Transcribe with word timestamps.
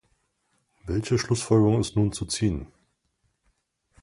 Welche 0.87 1.19
Schlussfolgerung 1.19 1.79
ist 1.79 1.95
nun 1.95 2.11
zu 2.11 2.25
ziehen? 2.25 2.65